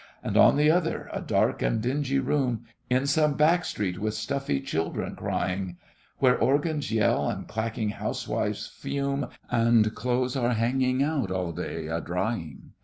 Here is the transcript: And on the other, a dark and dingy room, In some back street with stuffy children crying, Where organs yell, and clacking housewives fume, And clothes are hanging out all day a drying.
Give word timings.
And 0.23 0.35
on 0.35 0.57
the 0.57 0.71
other, 0.71 1.11
a 1.13 1.21
dark 1.21 1.61
and 1.61 1.79
dingy 1.79 2.17
room, 2.17 2.65
In 2.89 3.05
some 3.05 3.35
back 3.35 3.63
street 3.63 3.99
with 3.99 4.15
stuffy 4.15 4.59
children 4.59 5.15
crying, 5.15 5.77
Where 6.17 6.35
organs 6.39 6.91
yell, 6.91 7.29
and 7.29 7.47
clacking 7.47 7.89
housewives 7.89 8.65
fume, 8.65 9.27
And 9.51 9.93
clothes 9.93 10.35
are 10.35 10.53
hanging 10.55 11.03
out 11.03 11.29
all 11.29 11.51
day 11.51 11.85
a 11.85 12.01
drying. 12.01 12.71